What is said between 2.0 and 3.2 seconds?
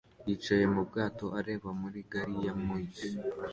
gari ya moshi